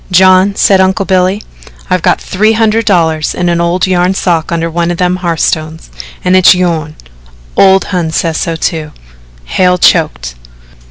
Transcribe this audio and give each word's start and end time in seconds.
"John," 0.11 0.55
said 0.55 0.81
Uncle 0.81 1.05
Billy, 1.05 1.43
"I've 1.87 2.01
got 2.01 2.19
three 2.19 2.53
hundred 2.53 2.85
dollars 2.85 3.35
in 3.35 3.49
a 3.49 3.63
old 3.63 3.85
yarn 3.85 4.15
sock 4.15 4.51
under 4.51 4.67
one 4.67 4.89
of 4.89 4.97
them 4.97 5.17
hearthstones 5.17 5.91
and 6.25 6.35
its 6.35 6.55
yourn. 6.55 6.95
Ole 7.55 7.81
Hon 7.89 8.09
says 8.09 8.37
so 8.37 8.55
too." 8.55 8.93
Hale 9.45 9.77
choked. 9.77 10.33